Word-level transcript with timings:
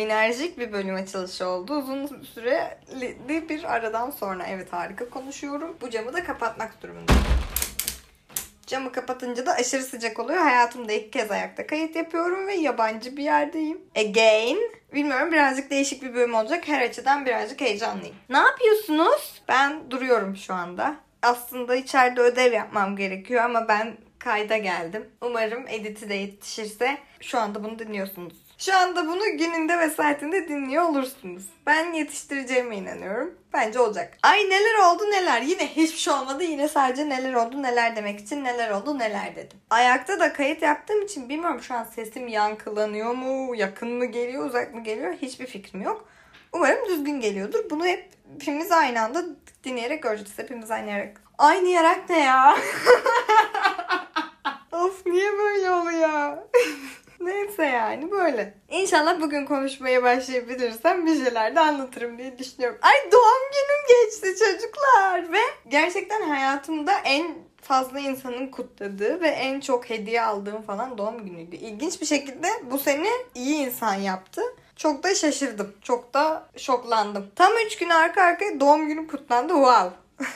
enerjik 0.00 0.58
bir 0.58 0.72
bölüm 0.72 0.94
açılışı 0.94 1.46
oldu. 1.46 1.74
Uzun 1.74 2.22
süreli 2.34 3.48
bir 3.48 3.74
aradan 3.74 4.10
sonra 4.10 4.46
evet 4.46 4.72
harika 4.72 5.10
konuşuyorum. 5.10 5.76
Bu 5.80 5.90
camı 5.90 6.12
da 6.12 6.24
kapatmak 6.24 6.82
durumundayım. 6.82 7.22
Camı 8.66 8.92
kapatınca 8.92 9.46
da 9.46 9.52
aşırı 9.52 9.82
sıcak 9.82 10.18
oluyor. 10.18 10.38
Hayatımda 10.38 10.92
ilk 10.92 11.12
kez 11.12 11.30
ayakta 11.30 11.66
kayıt 11.66 11.96
yapıyorum 11.96 12.46
ve 12.46 12.54
yabancı 12.54 13.16
bir 13.16 13.22
yerdeyim. 13.22 13.80
Again. 13.96 14.58
Bilmiyorum 14.94 15.32
birazcık 15.32 15.70
değişik 15.70 16.02
bir 16.02 16.14
bölüm 16.14 16.34
olacak. 16.34 16.68
Her 16.68 16.80
açıdan 16.82 17.26
birazcık 17.26 17.60
heyecanlıyım. 17.60 18.14
Ne 18.28 18.38
yapıyorsunuz? 18.38 19.42
Ben 19.48 19.90
duruyorum 19.90 20.36
şu 20.36 20.54
anda. 20.54 20.96
Aslında 21.22 21.74
içeride 21.74 22.20
ödev 22.20 22.52
yapmam 22.52 22.96
gerekiyor 22.96 23.44
ama 23.44 23.68
ben 23.68 23.96
kayda 24.18 24.56
geldim. 24.56 25.08
Umarım 25.20 25.68
editi 25.68 26.08
de 26.08 26.14
yetişirse 26.14 26.98
şu 27.20 27.38
anda 27.38 27.64
bunu 27.64 27.78
dinliyorsunuz. 27.78 28.49
Şu 28.60 28.76
anda 28.76 29.06
bunu 29.06 29.38
gününde 29.38 29.78
ve 29.78 29.90
saatinde 29.90 30.48
dinliyor 30.48 30.84
olursunuz. 30.84 31.42
Ben 31.66 31.92
yetiştireceğime 31.92 32.76
inanıyorum. 32.76 33.34
Bence 33.52 33.80
olacak. 33.80 34.18
Ay 34.22 34.38
neler 34.38 34.74
oldu 34.74 35.02
neler. 35.10 35.42
Yine 35.42 35.66
hiçbir 35.66 35.98
şey 35.98 36.12
olmadı. 36.12 36.44
Yine 36.44 36.68
sadece 36.68 37.08
neler 37.08 37.34
oldu 37.34 37.62
neler 37.62 37.96
demek 37.96 38.20
için 38.20 38.44
neler 38.44 38.70
oldu 38.70 38.98
neler 38.98 39.36
dedim. 39.36 39.58
Ayakta 39.70 40.20
da 40.20 40.32
kayıt 40.32 40.62
yaptığım 40.62 41.02
için 41.02 41.28
bilmiyorum 41.28 41.62
şu 41.62 41.74
an 41.74 41.84
sesim 41.84 42.28
yankılanıyor 42.28 43.14
mu, 43.14 43.54
yakın 43.54 43.88
mı 43.88 44.04
geliyor, 44.04 44.46
uzak 44.46 44.74
mı 44.74 44.84
geliyor 44.84 45.14
hiçbir 45.22 45.46
fikrim 45.46 45.82
yok. 45.82 46.08
Umarım 46.52 46.88
düzgün 46.88 47.20
geliyordur. 47.20 47.70
Bunu 47.70 47.86
hep 47.86 48.10
hepimiz 48.40 48.72
aynı 48.72 49.02
anda 49.02 49.24
dinleyerek 49.64 50.02
göreceğiz. 50.02 50.38
Hepimiz 50.38 50.70
aynı 50.70 50.90
yarak. 50.90 51.22
Aynı 51.38 51.68
yarak 51.68 52.10
ne 52.10 52.20
ya? 52.20 52.56
of 54.72 55.06
niye 55.06 55.32
böyle 55.38 55.70
oluyor? 55.70 56.36
Neyse 57.20 57.64
yani 57.64 58.10
böyle. 58.10 58.54
İnşallah 58.68 59.20
bugün 59.20 59.46
konuşmaya 59.46 60.02
başlayabilirsem 60.02 61.06
bir 61.06 61.24
şeyler 61.24 61.56
de 61.56 61.60
anlatırım 61.60 62.18
diye 62.18 62.38
düşünüyorum. 62.38 62.78
Ay 62.82 63.12
doğum 63.12 63.42
günüm 63.52 64.04
geçti 64.04 64.44
çocuklar 64.44 65.32
ve 65.32 65.38
gerçekten 65.68 66.22
hayatımda 66.22 66.92
en 67.04 67.34
fazla 67.62 68.00
insanın 68.00 68.46
kutladığı 68.46 69.20
ve 69.20 69.28
en 69.28 69.60
çok 69.60 69.90
hediye 69.90 70.22
aldığım 70.22 70.62
falan 70.62 70.98
doğum 70.98 71.24
günüydü. 71.24 71.56
İlginç 71.56 72.00
bir 72.00 72.06
şekilde 72.06 72.48
bu 72.70 72.78
sene 72.78 73.08
iyi 73.34 73.66
insan 73.66 73.94
yaptı. 73.94 74.42
Çok 74.76 75.02
da 75.02 75.14
şaşırdım. 75.14 75.72
Çok 75.82 76.14
da 76.14 76.48
şoklandım. 76.56 77.30
Tam 77.36 77.52
3 77.66 77.78
gün 77.78 77.88
arka 77.88 78.22
arkaya 78.22 78.60
doğum 78.60 78.88
günüm 78.88 79.08
kutlandı. 79.08 79.52
Wow. 79.52 79.90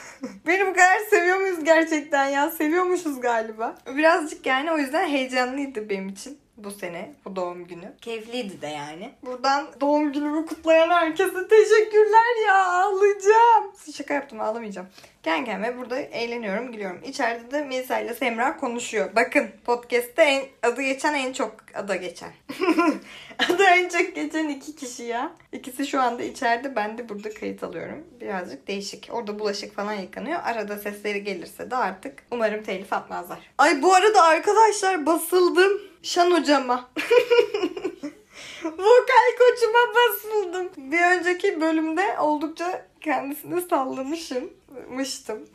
Beni 0.46 0.66
bu 0.66 0.72
kadar 0.72 0.98
seviyor 1.10 1.36
muyuz 1.36 1.64
gerçekten 1.64 2.27
ya? 2.27 2.50
Seviyormuşuz 2.50 3.20
galiba. 3.20 3.74
Birazcık 3.96 4.46
yani 4.46 4.72
o 4.72 4.78
yüzden 4.78 5.08
heyecanlıydı 5.08 5.88
benim 5.88 6.08
için 6.08 6.44
bu 6.65 6.70
sene 6.70 7.15
bu 7.25 7.37
doğum 7.37 7.67
günü. 7.67 7.93
Keyifliydi 8.01 8.62
de 8.62 8.67
yani. 8.67 9.12
Buradan 9.23 9.67
doğum 9.81 10.12
günümü 10.12 10.47
kutlayan 10.47 10.91
herkese 10.91 11.48
teşekkürler 11.48 12.47
ya 12.47 12.65
ağlayacağım. 12.73 13.73
Şaka 13.97 14.15
yaptım 14.15 14.41
ağlamayacağım. 14.41 14.89
Kendi 15.25 15.44
kendime 15.44 15.78
burada 15.78 15.98
eğleniyorum 15.98 16.72
gülüyorum. 16.72 17.00
İçeride 17.05 17.50
de 17.50 17.62
Melisa 17.62 17.98
ile 17.98 18.14
Semra 18.14 18.56
konuşuyor. 18.56 19.11
Bakın 19.17 19.50
podcast'te 19.64 20.22
en, 20.22 20.44
adı 20.62 20.83
geçen 20.83 21.14
en 21.14 21.33
çok 21.33 21.55
adı 21.75 21.97
geçen. 21.97 22.33
adı 23.48 23.62
en 23.62 23.89
çok 23.89 24.14
geçen 24.14 24.48
iki 24.48 24.77
kişi 24.77 25.02
ya. 25.02 25.33
İkisi 25.52 25.86
şu 25.86 26.00
anda 26.00 26.22
içeride 26.22 26.77
ben 26.77 26.98
de 26.98 27.08
burada 27.08 27.34
kayıt 27.34 27.62
alıyorum. 27.62 28.05
Birazcık 28.20 28.69
değişik. 28.69 29.08
Orada 29.12 29.39
bulaşık 29.39 29.77
falan 29.77 29.92
yıkanıyor. 29.92 30.41
Arada 30.45 30.78
sesleri 30.78 31.25
gelirse 31.25 31.70
de 31.70 31.77
artık 31.77 32.22
umarım 32.30 32.62
telif 32.62 32.92
atmazlar. 32.92 33.39
Ay 33.58 33.83
bu 33.83 33.95
arada 33.95 34.22
arkadaşlar 34.22 35.06
basıldım. 35.06 35.72
Şan 36.02 36.30
hocama. 36.30 36.91
Vokal 38.64 39.30
koçuma 39.39 39.95
basıldım. 39.95 40.70
Bir 40.77 41.18
önceki 41.18 41.61
bölümde 41.61 42.18
oldukça 42.18 42.86
kendisini 43.05 43.61
sallamışım. 43.63 44.51
Mıştım. 44.91 45.39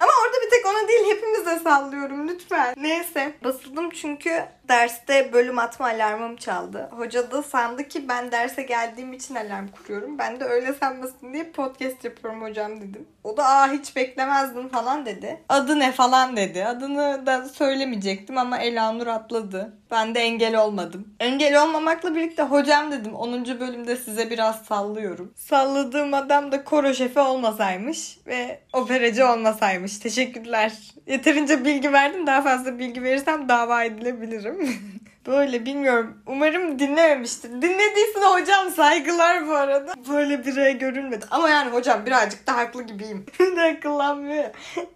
Ama 0.00 0.12
orada 0.24 0.36
bir 0.44 0.50
tek 0.50 0.66
ona 0.66 0.88
değil 0.88 1.16
hepimize 1.16 1.58
sallıyorum 1.58 2.28
lütfen. 2.28 2.74
Neyse 2.78 3.32
basıldım 3.44 3.90
çünkü 3.90 4.44
derste 4.68 5.32
bölüm 5.32 5.58
atma 5.58 5.86
alarmım 5.86 6.36
çaldı. 6.36 6.88
Hoca 6.90 7.30
da 7.30 7.42
sandı 7.42 7.88
ki 7.88 8.08
ben 8.08 8.32
derse 8.32 8.62
geldiğim 8.62 9.12
için 9.12 9.34
alarm 9.34 9.68
kuruyorum. 9.68 10.18
Ben 10.18 10.40
de 10.40 10.44
öyle 10.44 10.74
sanmasın 10.74 11.32
diye 11.32 11.44
podcast 11.50 12.04
yapıyorum 12.04 12.42
hocam 12.42 12.80
dedim. 12.80 13.08
O 13.24 13.36
da 13.36 13.44
aa 13.44 13.72
hiç 13.72 13.96
beklemezdim 13.96 14.68
falan 14.68 15.06
dedi. 15.06 15.40
Adı 15.48 15.78
ne 15.78 15.92
falan 15.92 16.36
dedi. 16.36 16.64
Adını 16.64 17.26
da 17.26 17.48
söylemeyecektim 17.48 18.38
ama 18.38 18.58
Elanur 18.58 19.06
atladı. 19.06 19.78
Ben 19.90 20.14
de 20.14 20.20
engel 20.20 20.56
olmadım. 20.56 21.14
Engel 21.20 21.62
olmamakla 21.62 22.14
birlikte 22.14 22.42
hocam 22.42 22.92
dedim 22.92 23.14
10. 23.14 23.44
bölümde 23.60 23.96
size 23.96 24.30
biraz 24.30 24.64
sallıyorum. 24.64 25.32
Salladığım 25.36 26.14
adam 26.14 26.52
da 26.52 26.64
koro 26.64 26.94
şefi 26.94 27.20
olmasaymış 27.20 28.18
ve 28.26 28.60
operacı 28.72 29.26
olmasaymış. 29.26 29.98
Teşekkürler. 29.98 30.72
Yeterince 31.06 31.64
bilgi 31.64 31.92
verdim. 31.92 32.26
Daha 32.26 32.42
fazla 32.42 32.78
bilgi 32.78 33.02
verirsem 33.02 33.48
dava 33.48 33.84
edilebilirim. 33.84 34.57
Böyle 35.26 35.66
bilmiyorum. 35.66 36.22
Umarım 36.26 36.78
dinlememiştir. 36.78 37.50
Dinlediysen 37.50 38.22
hocam 38.22 38.70
saygılar 38.70 39.48
bu 39.48 39.52
arada. 39.52 39.94
Böyle 40.08 40.46
bireye 40.46 40.72
görünmedi. 40.72 41.24
Ama 41.30 41.48
yani 41.50 41.70
hocam 41.70 42.06
birazcık 42.06 42.46
da 42.46 42.56
haklı 42.56 42.82
gibiyim. 42.82 43.26
de 43.56 43.62
akıllanmıyor 43.62 44.44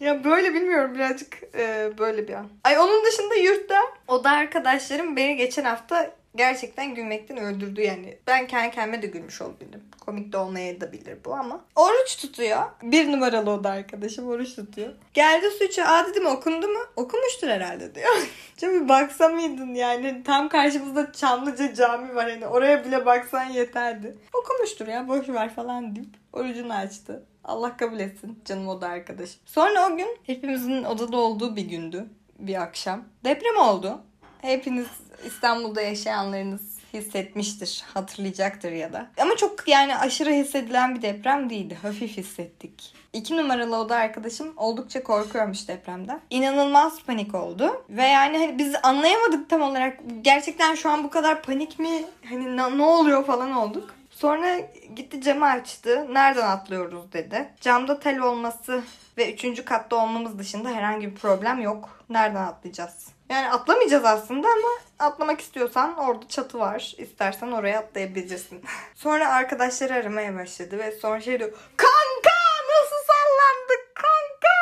ya. 0.01 0.25
böyle 0.25 0.55
bilmiyorum 0.55 0.95
birazcık 0.95 1.39
e, 1.55 1.91
böyle 1.99 2.29
bir 2.29 2.35
an. 2.35 2.49
Ay 2.65 2.79
onun 2.79 3.05
dışında 3.05 3.35
yurtta 3.35 3.81
o 4.09 4.25
da 4.25 4.31
arkadaşlarım 4.31 5.17
beni 5.17 5.37
geçen 5.37 5.65
hafta 5.65 6.11
gerçekten 6.35 6.95
gülmekten 6.95 7.37
öldürdü 7.37 7.81
yani. 7.81 8.19
Ben 8.27 8.47
kendi 8.47 8.75
kendime 8.75 9.03
de 9.03 9.07
gülmüş 9.07 9.43
olabilirim. 9.43 9.83
Komik 10.01 10.33
de 10.33 10.39
olmayabilir 10.39 11.19
bu 11.25 11.35
ama. 11.35 11.65
Oruç 11.77 12.17
tutuyor. 12.17 12.63
Bir 12.83 13.13
numaralı 13.13 13.51
o 13.51 13.65
da 13.65 13.71
arkadaşım 13.71 14.29
oruç 14.29 14.55
tutuyor. 14.55 14.93
Geldi 15.15 15.51
suçu. 15.51 15.83
Aa 15.83 16.07
dedim 16.07 16.27
okundu 16.27 16.69
mu? 16.69 16.81
Okumuştur 16.97 17.49
herhalde 17.49 17.95
diyor. 17.95 18.29
Şimdi 18.61 18.89
baksa 18.89 19.29
mıydın 19.29 19.75
yani? 19.75 20.23
Tam 20.25 20.49
karşımızda 20.49 21.13
Çamlıca 21.13 21.75
cami 21.75 22.15
var 22.15 22.31
hani. 22.31 22.47
Oraya 22.47 22.85
bile 22.85 23.07
baksan 23.07 23.45
yeterdi. 23.45 24.17
Okumuştur 24.35 24.87
ya 24.87 25.09
boş 25.09 25.29
ver 25.29 25.55
falan 25.55 25.97
deyip 25.97 26.11
orucunu 26.33 26.75
açtı. 26.75 27.27
Allah 27.45 27.77
kabul 27.77 28.01
etsin 28.01 28.39
canım 28.45 28.69
o 28.69 28.81
da 28.81 28.89
arkadaşım. 28.89 29.41
Sonra 29.47 29.89
o 29.93 29.97
gün 29.97 30.19
hepimizin 30.23 30.85
odada 30.85 31.17
olduğu 31.17 31.57
bir 31.57 31.63
gündü. 31.63 32.07
Bir 32.39 32.63
akşam. 32.63 33.05
Deprem 33.25 33.57
oldu. 33.57 34.01
Hepiniz 34.43 34.87
İstanbul'da 35.27 35.83
yaşayanlarınız 35.83 36.61
hissetmiştir, 36.95 37.85
hatırlayacaktır 37.95 38.73
ya 38.73 38.93
da. 38.93 39.07
Ama 39.21 39.37
çok 39.37 39.69
yani 39.69 39.97
aşırı 39.97 40.31
hissedilen 40.31 40.95
bir 40.95 41.03
deprem 41.03 41.51
değildi. 41.51 41.79
Hafif 41.83 42.17
hissettik. 42.17 42.95
İki 43.13 43.37
numaralı 43.37 43.77
oda 43.77 43.97
arkadaşım 43.97 44.53
oldukça 44.57 45.03
korkuyormuş 45.03 45.69
depremden. 45.69 46.21
İnanılmaz 46.31 47.03
panik 47.03 47.35
oldu. 47.35 47.85
Ve 47.89 48.05
yani 48.05 48.39
hani 48.39 48.59
biz 48.59 48.75
anlayamadık 48.83 49.51
tam 49.51 49.63
olarak. 49.63 49.99
Gerçekten 50.23 50.75
şu 50.75 50.91
an 50.91 51.05
bu 51.05 51.11
kadar 51.11 51.43
panik 51.43 51.79
mi? 51.79 52.05
Hani 52.29 52.57
ne, 52.57 52.79
ne 52.79 52.83
oluyor 52.83 53.27
falan 53.27 53.53
olduk. 53.53 53.95
Sonra 54.13 54.59
gitti 54.97 55.21
camı 55.21 55.47
açtı. 55.47 56.15
Nereden 56.15 56.47
atlıyoruz 56.47 57.13
dedi. 57.13 57.55
Camda 57.61 58.01
tel 58.01 58.19
olması 58.19 58.83
ve 59.19 59.33
üçüncü 59.33 59.65
katta 59.65 59.97
olmamız 59.97 60.39
dışında 60.39 60.69
herhangi 60.69 61.11
bir 61.11 61.15
problem 61.15 61.61
yok. 61.61 62.05
Nereden 62.09 62.43
atlayacağız? 62.43 63.09
Yani 63.31 63.51
atlamayacağız 63.51 64.05
aslında 64.05 64.49
ama 64.49 64.69
atlamak 64.99 65.41
istiyorsan 65.41 65.97
orada 65.97 66.29
çatı 66.29 66.59
var. 66.59 66.95
İstersen 66.99 67.53
oraya 67.53 67.79
atlayabilirsin. 67.79 68.65
sonra 68.95 69.29
arkadaşları 69.29 69.95
aramaya 69.95 70.35
başladı 70.35 70.79
ve 70.79 70.93
sonra 70.93 71.21
şey 71.21 71.39
diyor. 71.39 71.53
Kanka 71.77 72.37
nasıl 72.73 72.97
sallandık 73.13 73.95
kanka? 73.95 74.53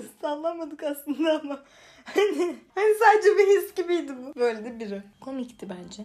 Sallamadık 0.20 0.82
aslında 0.82 1.40
ama. 1.44 1.60
Hani, 2.14 2.56
hani 2.74 2.94
sadece 3.00 3.38
bir 3.38 3.46
his 3.46 3.74
gibiydi 3.74 4.12
bu. 4.16 4.40
Böyle 4.40 4.64
de 4.64 4.80
biri. 4.80 5.02
Komikti 5.20 5.66
bence. 5.70 6.02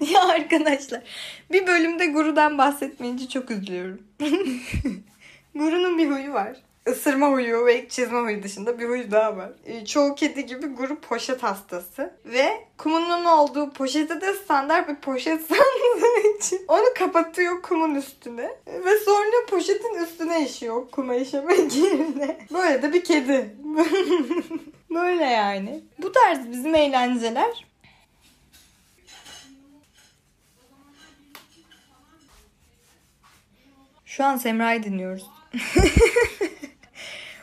ya 0.12 0.28
arkadaşlar 0.28 1.02
bir 1.52 1.66
bölümde 1.66 2.06
Guru'dan 2.06 2.58
bahsetmeyince 2.58 3.28
çok 3.28 3.50
üzülüyorum. 3.50 4.02
Guru'nun 5.54 5.98
bir 5.98 6.10
huyu 6.10 6.32
var. 6.32 6.56
Isırma 6.86 7.30
huyu 7.30 7.66
ve 7.66 7.88
çizme 7.88 8.20
huyu 8.20 8.42
dışında 8.42 8.78
bir 8.78 8.88
huyu 8.88 9.10
daha 9.10 9.36
var. 9.36 9.50
Ee, 9.64 9.84
çoğu 9.84 10.14
kedi 10.14 10.46
gibi 10.46 10.66
Guru 10.66 11.00
poşet 11.00 11.42
hastası. 11.42 12.14
Ve 12.24 12.66
kumunun 12.78 13.24
olduğu 13.24 13.70
poşete 13.70 14.20
de 14.20 14.34
standart 14.34 14.88
bir 14.88 14.96
poşet 14.96 15.40
sandığı 15.46 16.36
için 16.38 16.64
onu 16.68 16.84
kapatıyor 16.98 17.62
kumun 17.62 17.94
üstüne. 17.94 18.50
Ve 18.66 18.98
sonra 18.98 19.46
poşetin 19.50 19.94
üstüne 19.94 20.44
işiyor 20.44 20.90
kuma 20.90 21.14
işemek 21.14 21.76
yerine. 21.76 22.38
Böyle 22.52 22.82
de 22.82 22.92
bir 22.92 23.04
kedi. 23.04 23.56
Böyle 24.90 25.24
yani. 25.24 25.80
Bu 25.98 26.12
tarz 26.12 26.50
bizim 26.50 26.74
eğlenceler 26.74 27.72
Şu 34.04 34.24
an 34.24 34.36
Semra'yı 34.36 34.82
dinliyoruz. 34.82 35.26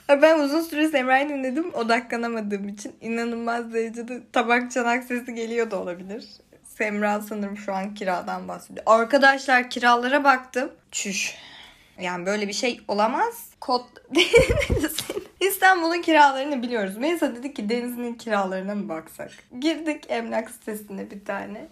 Ben 0.09 0.39
uzun 0.39 0.61
süre 0.61 0.87
Semra'yı 0.87 1.29
dinledim 1.29 1.73
odaklanamadığım 1.73 2.67
için 2.67 2.95
inanılmaz 3.01 3.73
derecede 3.73 4.21
tabak 4.33 4.71
çanak 4.71 5.03
sesi 5.03 5.35
geliyor 5.35 5.71
da 5.71 5.81
olabilir. 5.81 6.25
Semra 6.63 7.21
sanırım 7.21 7.57
şu 7.57 7.73
an 7.73 7.93
kiradan 7.93 8.47
bahsediyor. 8.47 8.83
Arkadaşlar 8.85 9.69
kiralara 9.69 10.23
baktım. 10.23 10.71
Çüş. 10.91 11.35
Yani 12.01 12.25
böyle 12.25 12.47
bir 12.47 12.53
şey 12.53 12.81
olamaz. 12.87 13.49
Kod 13.59 13.85
İstanbul'un 15.39 16.01
kiralarını 16.01 16.61
biliyoruz. 16.61 16.97
Melisa 16.97 17.35
dedi 17.35 17.53
ki 17.53 17.69
Denizli'nin 17.69 18.13
kiralarına 18.13 18.75
mı 18.75 18.89
baksak? 18.89 19.31
Girdik 19.59 20.05
emlak 20.09 20.51
sitesine 20.51 21.11
bir 21.11 21.25
tane. 21.25 21.67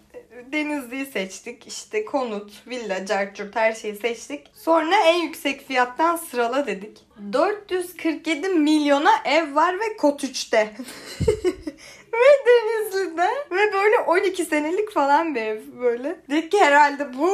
Denizli'yi 0.52 1.06
seçtik. 1.06 1.66
İşte 1.66 2.04
konut, 2.04 2.66
villa, 2.66 3.06
cartçurt 3.06 3.56
her 3.56 3.72
şeyi 3.72 3.96
seçtik. 3.96 4.46
Sonra 4.54 4.94
en 5.06 5.22
yüksek 5.22 5.68
fiyattan 5.68 6.16
sırala 6.16 6.66
dedik. 6.66 6.98
447 7.32 8.48
milyona 8.48 9.10
ev 9.24 9.54
var 9.54 9.74
ve 9.74 9.96
kot 9.96 10.24
3'te. 10.24 10.58
ve 12.12 12.46
Denizli'de 12.46 13.28
ve 13.50 13.72
böyle 13.72 13.98
12 14.06 14.44
senelik 14.44 14.92
falan 14.92 15.34
bir 15.34 15.42
ev 15.42 15.60
böyle. 15.80 16.20
Dedik 16.30 16.50
ki 16.52 16.58
herhalde 16.60 17.18
bu 17.18 17.30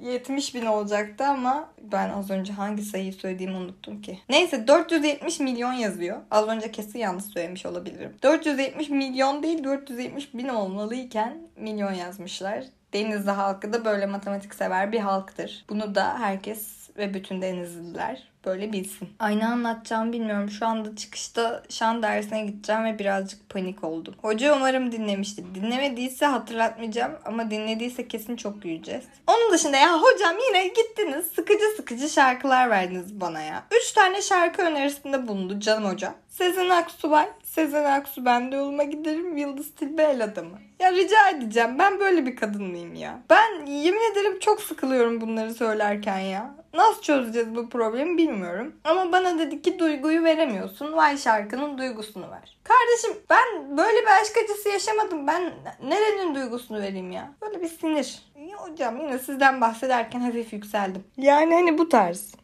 470 0.00 0.54
bin 0.54 0.66
olacaktı 0.66 1.24
ama 1.24 1.68
ben 1.82 2.10
az 2.10 2.30
önce 2.30 2.52
hangi 2.52 2.82
sayıyı 2.82 3.12
söylediğimi 3.12 3.56
unuttum 3.56 4.02
ki. 4.02 4.18
Neyse 4.28 4.66
470 4.66 5.40
milyon 5.40 5.72
yazıyor. 5.72 6.16
Az 6.30 6.48
önce 6.48 6.72
kesin 6.72 6.98
yanlış 6.98 7.24
söylemiş 7.24 7.66
olabilirim. 7.66 8.14
470 8.22 8.88
milyon 8.88 9.42
değil 9.42 9.64
470 9.64 10.34
bin 10.34 10.48
olmalıyken 10.48 11.38
milyon 11.56 11.92
yazmışlar. 11.92 12.64
Denizli 12.92 13.30
halkı 13.30 13.72
da 13.72 13.84
böyle 13.84 14.06
matematik 14.06 14.54
sever 14.54 14.92
bir 14.92 15.00
halktır. 15.00 15.64
Bunu 15.68 15.94
da 15.94 16.18
herkes 16.18 16.79
ve 17.00 17.14
bütün 17.14 17.42
Denizliler 17.42 18.30
böyle 18.44 18.72
bilsin. 18.72 19.08
Aynı 19.18 19.48
anlatacağım 19.48 20.12
bilmiyorum. 20.12 20.50
Şu 20.50 20.66
anda 20.66 20.96
çıkışta 20.96 21.62
şan 21.68 22.02
dersine 22.02 22.44
gideceğim 22.46 22.84
ve 22.84 22.98
birazcık 22.98 23.48
panik 23.48 23.84
oldum. 23.84 24.14
Hoca 24.22 24.56
umarım 24.56 24.92
dinlemiştir. 24.92 25.44
Dinlemediyse 25.54 26.26
hatırlatmayacağım 26.26 27.12
ama 27.24 27.50
dinlediyse 27.50 28.08
kesin 28.08 28.36
çok 28.36 28.62
güleceğiz. 28.62 29.04
Onun 29.26 29.52
dışında 29.52 29.76
ya 29.76 30.02
hocam 30.02 30.36
yine 30.48 30.68
gittiniz 30.68 31.26
sıkıcı 31.26 31.64
sıkıcı 31.76 32.08
şarkılar 32.08 32.70
verdiniz 32.70 33.20
bana 33.20 33.40
ya. 33.40 33.64
Üç 33.80 33.92
tane 33.92 34.22
şarkı 34.22 34.62
önerisinde 34.62 35.28
bulundu 35.28 35.60
canım 35.60 35.90
hoca. 35.90 36.14
Sezen 36.28 36.68
Aksu. 36.68 37.10
Sezen 37.50 37.84
Aksu 37.84 38.24
ben 38.24 38.52
de 38.52 38.56
yoluma 38.56 38.82
giderim. 38.82 39.36
Yıldız 39.36 39.74
Tilbe 39.74 40.02
el 40.02 40.24
adamı. 40.24 40.58
Ya 40.78 40.92
rica 40.92 41.28
edeceğim 41.30 41.78
ben 41.78 42.00
böyle 42.00 42.26
bir 42.26 42.36
kadın 42.36 42.64
mıyım 42.64 42.94
ya? 42.94 43.22
Ben 43.30 43.66
yemin 43.66 44.12
ederim 44.12 44.38
çok 44.38 44.60
sıkılıyorum 44.60 45.20
bunları 45.20 45.54
söylerken 45.54 46.18
ya. 46.18 46.54
Nasıl 46.74 47.02
çözeceğiz 47.02 47.54
bu 47.54 47.68
problemi 47.68 48.18
bilmiyorum. 48.18 48.74
Ama 48.84 49.12
bana 49.12 49.38
dedi 49.38 49.62
ki 49.62 49.78
duyguyu 49.78 50.24
veremiyorsun. 50.24 50.92
Vay 50.92 51.18
şarkının 51.18 51.78
duygusunu 51.78 52.30
ver. 52.30 52.58
Kardeşim 52.64 53.22
ben 53.30 53.76
böyle 53.76 54.02
bir 54.02 54.20
aşk 54.22 54.36
acısı 54.44 54.68
yaşamadım. 54.68 55.26
Ben 55.26 55.52
nerenin 55.82 56.34
duygusunu 56.34 56.80
vereyim 56.80 57.12
ya? 57.12 57.32
Böyle 57.42 57.62
bir 57.62 57.68
sinir. 57.68 58.22
Ya 58.36 58.56
hocam 58.56 59.00
yine 59.00 59.18
sizden 59.18 59.60
bahsederken 59.60 60.20
hafif 60.20 60.52
yükseldim. 60.52 61.04
Yani 61.16 61.54
hani 61.54 61.78
bu 61.78 61.88
tarz. 61.88 62.34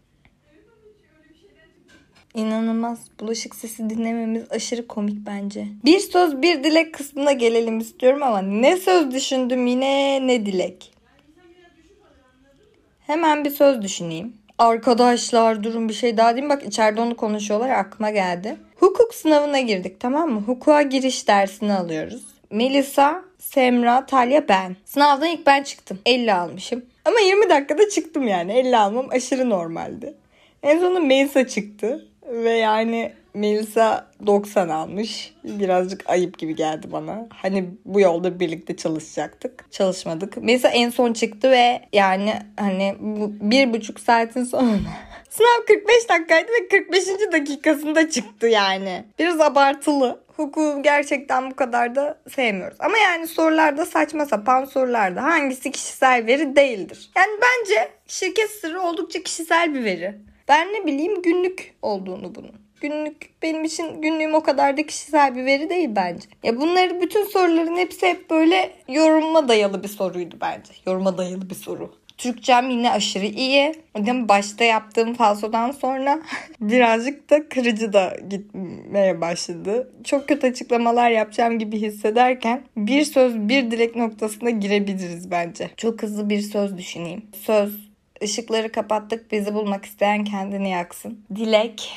İnanılmaz. 2.36 2.98
Bulaşık 3.20 3.54
sesi 3.54 3.90
dinlememiz 3.90 4.42
aşırı 4.50 4.86
komik 4.86 5.26
bence. 5.26 5.66
Bir 5.84 5.98
söz 5.98 6.42
bir 6.42 6.64
dilek 6.64 6.94
kısmına 6.94 7.32
gelelim 7.32 7.78
istiyorum 7.78 8.22
ama 8.22 8.42
ne 8.42 8.76
söz 8.76 9.14
düşündüm 9.14 9.66
yine 9.66 10.26
ne 10.26 10.46
dilek. 10.46 10.92
Hemen 13.06 13.44
bir 13.44 13.50
söz 13.50 13.82
düşüneyim. 13.82 14.32
Arkadaşlar 14.58 15.64
durun 15.64 15.88
bir 15.88 15.94
şey 15.94 16.16
daha 16.16 16.34
diyeyim. 16.34 16.50
Bak 16.50 16.66
içeride 16.66 17.00
onu 17.00 17.16
konuşuyorlar 17.16 17.70
aklıma 17.70 18.10
geldi. 18.10 18.56
Hukuk 18.76 19.14
sınavına 19.14 19.60
girdik 19.60 20.00
tamam 20.00 20.30
mı? 20.30 20.40
Hukuka 20.40 20.82
giriş 20.82 21.28
dersini 21.28 21.72
alıyoruz. 21.72 22.22
Melisa, 22.50 23.22
Semra, 23.38 24.06
Talya 24.06 24.48
ben. 24.48 24.76
Sınavdan 24.84 25.28
ilk 25.28 25.46
ben 25.46 25.62
çıktım. 25.62 25.98
50 26.06 26.32
almışım. 26.32 26.84
Ama 27.04 27.20
20 27.20 27.50
dakikada 27.50 27.88
çıktım 27.88 28.28
yani. 28.28 28.52
50 28.52 28.76
almam 28.76 29.06
aşırı 29.10 29.50
normaldi. 29.50 30.14
En 30.62 30.78
sonunda 30.78 31.00
Melisa 31.00 31.46
çıktı. 31.46 32.08
Ve 32.28 32.50
yani 32.50 33.12
Melisa 33.34 34.06
90 34.26 34.68
almış. 34.68 35.34
Birazcık 35.44 36.10
ayıp 36.10 36.38
gibi 36.38 36.56
geldi 36.56 36.86
bana. 36.92 37.26
Hani 37.30 37.64
bu 37.84 38.00
yolda 38.00 38.40
birlikte 38.40 38.76
çalışacaktık. 38.76 39.72
Çalışmadık. 39.72 40.36
Melisa 40.36 40.68
en 40.68 40.90
son 40.90 41.12
çıktı 41.12 41.50
ve 41.50 41.80
yani 41.92 42.32
hani 42.56 42.96
bu 43.00 43.32
bir 43.40 43.72
buçuk 43.72 44.00
saatin 44.00 44.44
sonra 44.44 44.70
Sınav 45.30 45.66
45 45.66 46.08
dakikaydı 46.08 46.48
ve 46.52 46.68
45. 46.68 47.04
dakikasında 47.32 48.10
çıktı 48.10 48.46
yani. 48.46 49.04
Biraz 49.18 49.40
abartılı. 49.40 50.20
Hukuku 50.36 50.82
gerçekten 50.82 51.50
bu 51.50 51.56
kadar 51.56 51.94
da 51.94 52.18
sevmiyoruz. 52.34 52.76
Ama 52.80 52.98
yani 52.98 53.26
sorularda 53.26 53.86
saçma 53.86 54.26
sapan 54.26 54.64
sorularda 54.64 55.22
hangisi 55.22 55.70
kişisel 55.70 56.26
veri 56.26 56.56
değildir. 56.56 57.10
Yani 57.16 57.40
bence 57.42 57.88
şirket 58.06 58.50
sırrı 58.50 58.80
oldukça 58.80 59.22
kişisel 59.22 59.74
bir 59.74 59.84
veri. 59.84 60.14
Ben 60.48 60.68
ne 60.68 60.86
bileyim 60.86 61.22
günlük 61.22 61.74
olduğunu 61.82 62.34
bunun. 62.34 62.52
Günlük 62.80 63.42
benim 63.42 63.64
için 63.64 64.02
günlüğüm 64.02 64.34
o 64.34 64.42
kadar 64.42 64.76
da 64.76 64.86
kişisel 64.86 65.36
bir 65.36 65.44
veri 65.44 65.70
değil 65.70 65.88
bence. 65.96 66.28
Ya 66.42 66.60
bunları 66.60 67.00
bütün 67.00 67.24
soruların 67.24 67.76
hepsi 67.76 68.06
hep 68.06 68.30
böyle 68.30 68.72
yoruma 68.88 69.48
dayalı 69.48 69.82
bir 69.82 69.88
soruydu 69.88 70.36
bence. 70.40 70.72
Yoruma 70.86 71.18
dayalı 71.18 71.50
bir 71.50 71.54
soru. 71.54 71.94
Türkçem 72.18 72.70
yine 72.70 72.90
aşırı 72.90 73.26
iyi. 73.26 73.74
Değil 73.96 74.28
Başta 74.28 74.64
yaptığım 74.64 75.14
falsodan 75.14 75.70
sonra 75.70 76.22
birazcık 76.60 77.30
da 77.30 77.48
kırıcı 77.48 77.92
da 77.92 78.16
gitmeye 78.30 79.20
başladı. 79.20 79.92
Çok 80.04 80.28
kötü 80.28 80.46
açıklamalar 80.46 81.10
yapacağım 81.10 81.58
gibi 81.58 81.80
hissederken 81.80 82.62
bir 82.76 83.04
söz 83.04 83.34
bir 83.48 83.70
dilek 83.70 83.96
noktasına 83.96 84.50
girebiliriz 84.50 85.30
bence. 85.30 85.70
Çok 85.76 86.02
hızlı 86.02 86.30
bir 86.30 86.40
söz 86.40 86.78
düşüneyim. 86.78 87.22
Söz 87.42 87.85
Işıkları 88.20 88.72
kapattık. 88.72 89.32
Bizi 89.32 89.54
bulmak 89.54 89.84
isteyen 89.84 90.24
kendini 90.24 90.70
yaksın. 90.70 91.24
Dilek. 91.36 91.92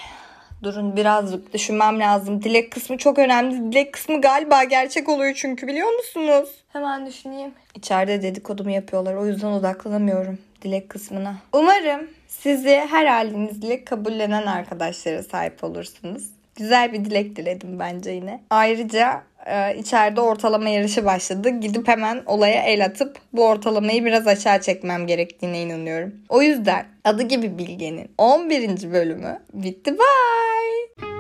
Durun 0.64 0.96
birazcık 0.96 1.54
düşünmem 1.54 2.00
lazım. 2.00 2.44
Dilek 2.44 2.72
kısmı 2.72 2.98
çok 2.98 3.20
önemli. 3.20 3.72
Dilek 3.72 3.94
kısmı 3.94 4.22
galiba 4.22 4.64
gerçek 4.64 5.10
oluyor 5.10 5.34
çünkü 5.36 5.68
biliyor 5.68 5.92
musunuz? 5.98 6.50
Hemen 6.74 7.06
düşüneyim. 7.06 7.52
İçeride 7.76 8.22
dedikodumu 8.22 8.72
yapıyorlar. 8.72 9.14
O 9.14 9.26
yüzden 9.26 9.52
odaklanamıyorum 9.52 10.38
dilek 10.62 10.90
kısmına. 10.90 11.36
Umarım 11.54 12.08
sizi 12.28 12.86
her 12.90 13.06
halinizle 13.06 13.86
kabullenen 13.86 14.46
arkadaşlara 14.46 15.24
sahip 15.24 15.64
olursunuz. 15.64 16.30
Güzel 16.56 16.94
bir 16.94 17.06
dilek 17.06 17.36
diledim 17.36 17.80
bence 17.80 18.12
yine. 18.12 18.44
Ayrıca 18.50 19.24
e, 19.46 19.76
içeride 19.78 20.22
ortalama 20.22 20.70
yarışı 20.70 21.06
başladı. 21.06 21.50
Gidip 21.50 21.88
hemen 21.88 22.22
olaya 22.26 22.64
el 22.64 22.86
atıp 22.86 23.18
bu 23.34 23.46
ortalamayı 23.46 24.06
biraz 24.06 24.28
aşağı 24.28 24.62
çekmem 24.62 25.08
gerektiğine 25.08 25.62
inanıyorum. 25.62 26.14
O 26.30 26.42
yüzden 26.42 26.86
adı 27.04 27.24
gibi 27.24 27.58
bilgenin 27.58 28.12
11. 28.18 28.92
bölümü 28.92 29.40
bitti. 29.54 29.92
Bye. 29.94 31.19